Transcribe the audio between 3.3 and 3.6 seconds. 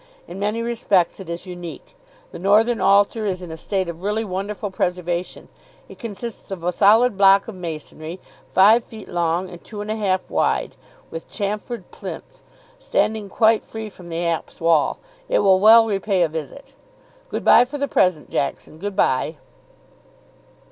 in a